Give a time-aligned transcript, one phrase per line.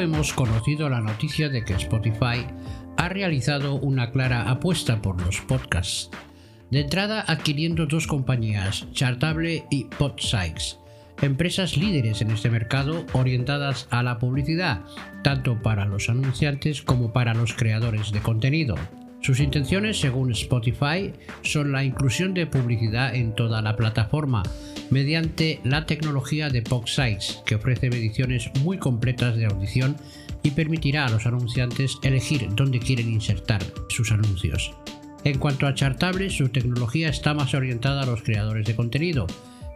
[0.00, 2.46] Hemos conocido la noticia de que Spotify
[2.96, 6.10] ha realizado una clara apuesta por los podcasts.
[6.70, 10.78] De entrada adquiriendo dos compañías, Chartable y Podsites,
[11.20, 14.80] empresas líderes en este mercado orientadas a la publicidad,
[15.22, 18.76] tanto para los anunciantes como para los creadores de contenido.
[19.22, 21.12] Sus intenciones, según Spotify,
[21.42, 24.42] son la inclusión de publicidad en toda la plataforma
[24.90, 29.96] mediante la tecnología de PodSites, que ofrece mediciones muy completas de audición
[30.42, 34.74] y permitirá a los anunciantes elegir dónde quieren insertar sus anuncios.
[35.22, 39.28] En cuanto a Chartable, su tecnología está más orientada a los creadores de contenido,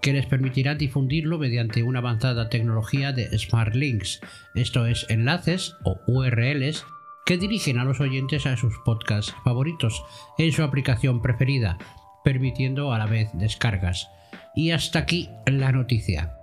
[0.00, 4.20] que les permitirá difundirlo mediante una avanzada tecnología de Smart Links,
[4.54, 6.84] esto es enlaces o URLs
[7.24, 10.04] que dirigen a los oyentes a sus podcasts favoritos
[10.38, 11.78] en su aplicación preferida,
[12.24, 14.08] permitiendo a la vez descargas.
[14.54, 16.36] Y hasta aquí la noticia.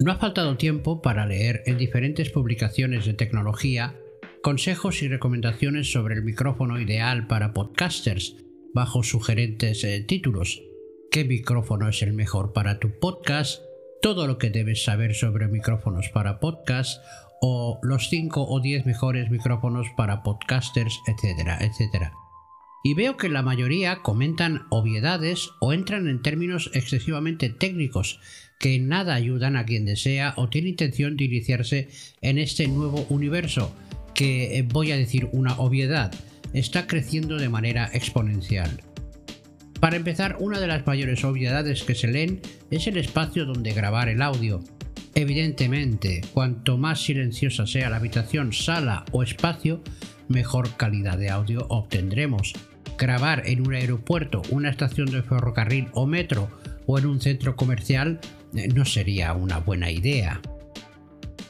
[0.00, 3.94] No ha faltado tiempo para leer en diferentes publicaciones de tecnología
[4.42, 8.36] consejos y recomendaciones sobre el micrófono ideal para podcasters
[8.74, 10.60] bajo sugerentes eh, títulos
[11.14, 13.62] qué micrófono es el mejor para tu podcast,
[14.02, 17.00] todo lo que debes saber sobre micrófonos para podcast
[17.40, 22.12] o los 5 o 10 mejores micrófonos para podcasters, etcétera, etcétera.
[22.86, 28.20] Y veo que la mayoría comentan obviedades o entran en términos excesivamente técnicos
[28.58, 31.88] que nada ayudan a quien desea o tiene intención de iniciarse
[32.20, 33.74] en este nuevo universo,
[34.14, 36.12] que eh, voy a decir una obviedad,
[36.52, 38.82] está creciendo de manera exponencial.
[39.80, 44.08] Para empezar, una de las mayores obviedades que se leen es el espacio donde grabar
[44.08, 44.62] el audio.
[45.14, 49.80] Evidentemente, cuanto más silenciosa sea la habitación, sala o espacio,
[50.28, 52.52] mejor calidad de audio obtendremos.
[52.98, 56.48] Grabar en un aeropuerto, una estación de ferrocarril o metro
[56.86, 58.20] o en un centro comercial
[58.54, 60.40] eh, no sería una buena idea.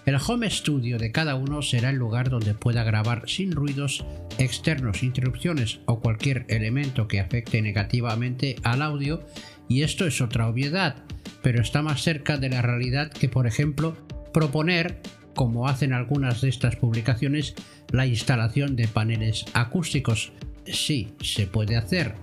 [0.05, 4.05] El home studio de cada uno será el lugar donde pueda grabar sin ruidos
[4.37, 9.25] externos, interrupciones o cualquier elemento que afecte negativamente al audio
[9.69, 10.97] y esto es otra obviedad,
[11.43, 13.97] pero está más cerca de la realidad que por ejemplo
[14.33, 15.01] proponer,
[15.35, 17.55] como hacen algunas de estas publicaciones,
[17.91, 20.33] la instalación de paneles acústicos.
[20.67, 22.15] Sí, se puede hacer,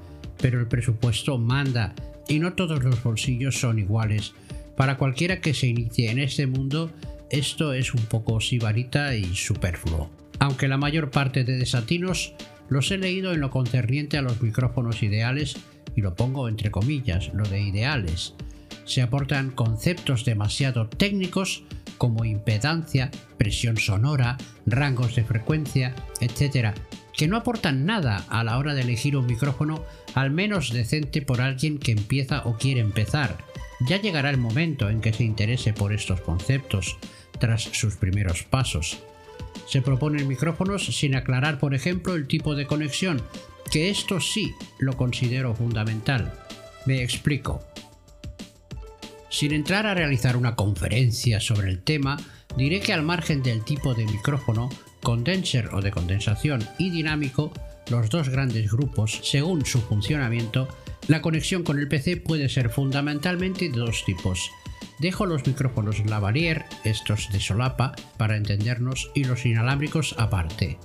[0.41, 1.93] pero el presupuesto manda
[2.27, 4.33] y no todos los bolsillos son iguales.
[4.75, 6.91] Para cualquiera que se inicie en este mundo,
[7.29, 10.09] esto es un poco sibarita y superfluo.
[10.39, 12.33] Aunque la mayor parte de desatinos
[12.67, 15.57] los he leído en lo concerniente a los micrófonos ideales,
[15.95, 18.33] y lo pongo entre comillas, lo de ideales.
[18.85, 21.63] Se aportan conceptos demasiado técnicos
[21.97, 26.73] como impedancia, presión sonora, rangos de frecuencia, etc.,
[27.15, 29.83] que no aportan nada a la hora de elegir un micrófono
[30.15, 33.37] al menos decente por alguien que empieza o quiere empezar.
[33.87, 36.97] Ya llegará el momento en que se interese por estos conceptos,
[37.39, 38.99] tras sus primeros pasos.
[39.67, 43.21] Se proponen micrófonos sin aclarar, por ejemplo, el tipo de conexión,
[43.69, 46.33] que esto sí lo considero fundamental.
[46.85, 47.63] Me explico.
[49.29, 52.17] Sin entrar a realizar una conferencia sobre el tema,
[52.57, 54.69] diré que al margen del tipo de micrófono,
[55.01, 57.51] condenser o de condensación y dinámico,
[57.89, 60.67] los dos grandes grupos, según su funcionamiento,
[61.07, 64.51] la conexión con el PC puede ser fundamentalmente de dos tipos,
[65.01, 70.77] Dejo los micrófonos lavalier, estos de solapa, para entendernos, y los inalámbricos aparte.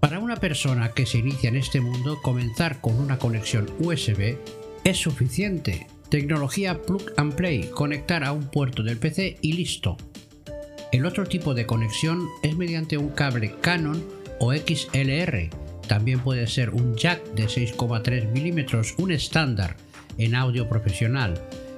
[0.00, 4.36] Para una persona que se inicia en este mundo, comenzar con una conexión USB
[4.84, 5.86] es suficiente.
[6.10, 9.96] Tecnología plug and play, conectar a un puerto del PC y listo.
[10.92, 14.04] El otro tipo de conexión es mediante un cable Canon
[14.38, 15.50] o XLR.
[15.88, 19.76] También puede ser un jack de 6,3 mm, un estándar
[20.18, 21.34] en audio profesional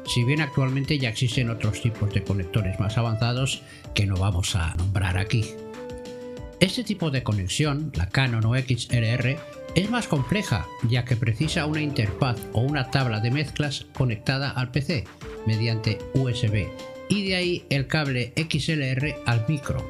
[0.08, 3.62] si bien actualmente ya existen otros tipos de conectores más avanzados
[3.94, 5.44] que no vamos a nombrar aquí.
[6.60, 9.36] Este tipo de conexión, la Canon o XLR,
[9.76, 14.72] es más compleja ya que precisa una interfaz o una tabla de mezclas conectada al
[14.72, 15.04] PC
[15.46, 16.66] mediante USB
[17.08, 19.88] y de ahí el cable XLR al micro.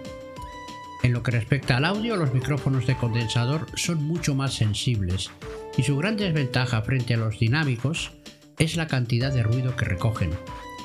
[1.02, 5.30] En lo que respecta al audio, los micrófonos de condensador son mucho más sensibles
[5.78, 8.10] y su gran desventaja frente a los dinámicos
[8.58, 10.32] es la cantidad de ruido que recogen.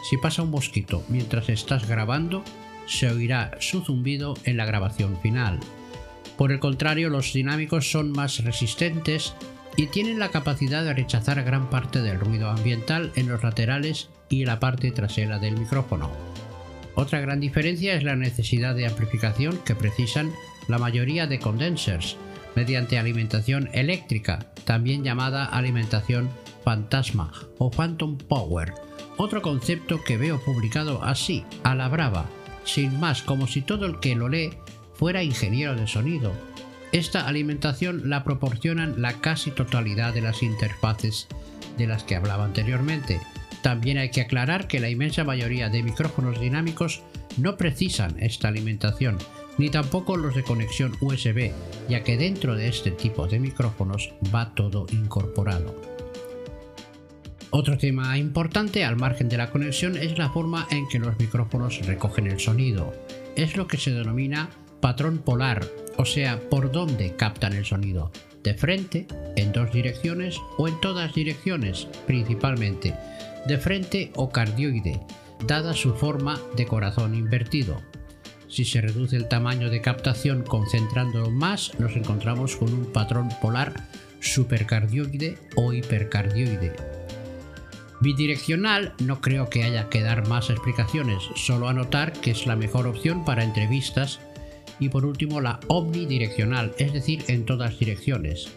[0.09, 2.43] Si pasa un mosquito mientras estás grabando,
[2.87, 5.59] se oirá su zumbido en la grabación final.
[6.37, 9.33] Por el contrario, los dinámicos son más resistentes
[9.75, 14.45] y tienen la capacidad de rechazar gran parte del ruido ambiental en los laterales y
[14.45, 16.11] la parte trasera del micrófono.
[16.95, 20.31] Otra gran diferencia es la necesidad de amplificación que precisan
[20.67, 22.17] la mayoría de condensers
[22.55, 26.29] mediante alimentación eléctrica, también llamada alimentación
[26.63, 28.73] fantasma o phantom power,
[29.17, 32.29] otro concepto que veo publicado así, a la brava,
[32.63, 34.53] sin más, como si todo el que lo lee
[34.93, 36.31] fuera ingeniero de sonido.
[36.91, 41.27] Esta alimentación la proporcionan la casi totalidad de las interfaces
[41.77, 43.19] de las que hablaba anteriormente.
[43.63, 47.01] También hay que aclarar que la inmensa mayoría de micrófonos dinámicos
[47.37, 49.17] no precisan esta alimentación,
[49.57, 51.51] ni tampoco los de conexión USB,
[51.89, 55.92] ya que dentro de este tipo de micrófonos va todo incorporado.
[57.55, 61.85] Otro tema importante al margen de la conexión es la forma en que los micrófonos
[61.85, 62.95] recogen el sonido.
[63.35, 64.49] Es lo que se denomina
[64.81, 65.63] patrón polar,
[65.97, 68.11] o sea, por dónde captan el sonido.
[68.41, 69.05] De frente,
[69.35, 72.95] en dos direcciones o en todas direcciones, principalmente.
[73.45, 74.99] De frente o cardioide,
[75.45, 77.79] dada su forma de corazón invertido.
[78.47, 83.75] Si se reduce el tamaño de captación concentrándolo más, nos encontramos con un patrón polar
[84.21, 87.02] supercardioide o hipercardioide.
[88.03, 92.85] Bidireccional no creo que haya que dar más explicaciones, solo anotar que es la mejor
[92.85, 94.19] opción para entrevistas
[94.77, 98.51] y por último la omnidireccional, es decir, en todas direcciones.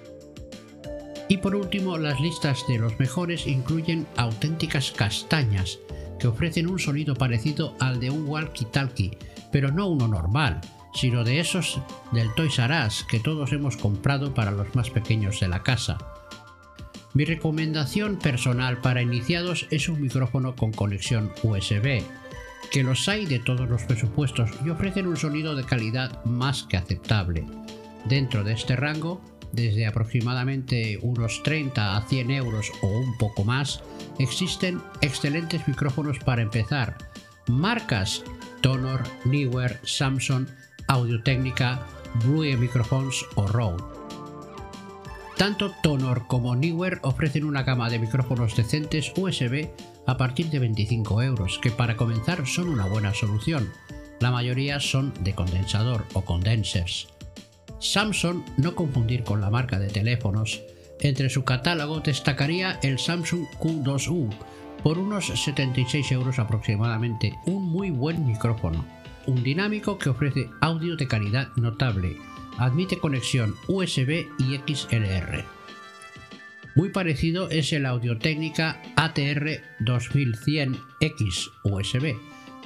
[1.28, 5.78] Y por último, las listas de los mejores incluyen auténticas castañas,
[6.18, 9.16] que ofrecen un sonido parecido al de un walkie-talkie,
[9.52, 10.60] pero no uno normal,
[10.92, 15.38] sino de esos del Toys R Us que todos hemos comprado para los más pequeños
[15.38, 16.15] de la casa.
[17.16, 22.02] Mi recomendación personal para iniciados es un micrófono con conexión USB,
[22.70, 26.76] que los hay de todos los presupuestos y ofrecen un sonido de calidad más que
[26.76, 27.46] aceptable.
[28.04, 33.82] Dentro de este rango, desde aproximadamente unos 30 a 100 euros o un poco más,
[34.18, 36.98] existen excelentes micrófonos para empezar.
[37.46, 38.24] Marcas
[38.60, 40.48] Tonor, Neewer, Samsung,
[40.86, 41.80] Audio Técnica,
[42.26, 44.05] Blue Microphones o Rode.
[45.36, 49.68] Tanto Tonor como Neewer ofrecen una gama de micrófonos decentes USB
[50.06, 53.70] a partir de 25 euros, que para comenzar son una buena solución.
[54.18, 57.08] La mayoría son de condensador o condensers.
[57.80, 60.62] Samsung, no confundir con la marca de teléfonos,
[61.00, 64.30] entre su catálogo destacaría el Samsung Q2U,
[64.82, 68.86] por unos 76 euros aproximadamente, un muy buen micrófono,
[69.26, 72.16] un dinámico que ofrece audio de calidad notable,
[72.58, 75.44] admite conexión USB y XLR.
[76.74, 82.16] Muy parecido es el Audio-Técnica ATR 2100X USB,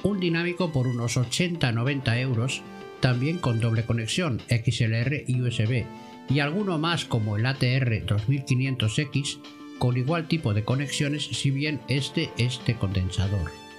[0.03, 2.63] un dinámico por unos 80-90 euros
[3.01, 5.85] también con doble conexión XLR y USB,
[6.29, 9.39] y alguno más como el ATR 2500X
[9.79, 13.70] con igual tipo de conexiones si bien este es de condensador.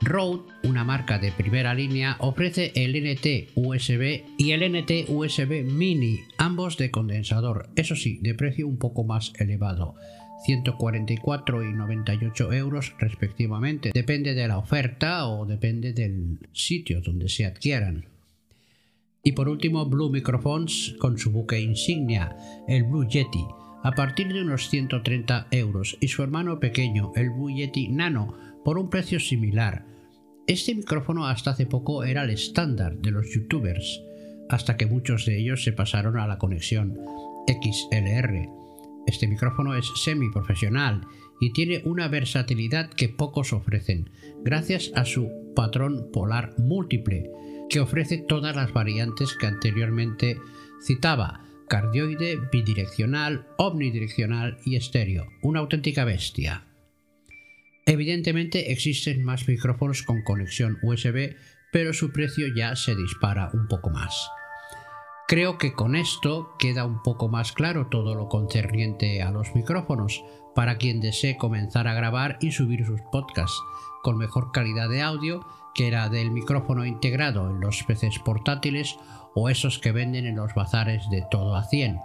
[0.00, 6.20] Rode, una marca de primera línea, ofrece el NT USB y el NT USB Mini,
[6.36, 9.96] ambos de condensador, eso sí, de precio un poco más elevado.
[10.44, 13.90] 144 y 98 euros respectivamente.
[13.92, 18.06] Depende de la oferta o depende del sitio donde se adquieran.
[19.22, 22.36] Y por último, Blue Microphones con su buque insignia,
[22.68, 23.44] el Blue Yeti,
[23.82, 28.34] a partir de unos 130 euros, y su hermano pequeño, el Blue Yeti Nano,
[28.64, 29.86] por un precio similar.
[30.46, 34.02] Este micrófono hasta hace poco era el estándar de los youtubers,
[34.48, 36.98] hasta que muchos de ellos se pasaron a la conexión
[37.46, 38.58] XLR
[39.08, 41.00] este micrófono es semi-profesional
[41.40, 44.10] y tiene una versatilidad que pocos ofrecen,
[44.44, 47.30] gracias a su patrón polar múltiple,
[47.70, 50.38] que ofrece todas las variantes que anteriormente
[50.84, 56.67] citaba, cardioide, bidireccional, omnidireccional y estéreo, una auténtica bestia.
[57.88, 61.36] Evidentemente existen más micrófonos con conexión USB,
[61.72, 64.28] pero su precio ya se dispara un poco más.
[65.26, 70.22] Creo que con esto queda un poco más claro todo lo concerniente a los micrófonos
[70.54, 73.58] para quien desee comenzar a grabar y subir sus podcasts
[74.02, 78.98] con mejor calidad de audio que la del micrófono integrado en los PCs portátiles
[79.34, 82.00] o esos que venden en los bazares de todo a 100.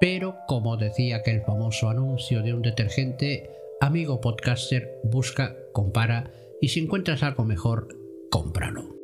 [0.00, 3.50] Pero como decía aquel famoso anuncio de un detergente,
[3.80, 7.88] amigo podcaster, busca, compara y si encuentras algo mejor,
[8.30, 8.95] cómpralo.